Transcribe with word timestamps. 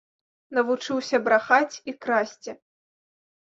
Навучыўся 0.57 1.21
брахаць 1.29 1.75
і 1.93 1.97
красці. 2.07 2.51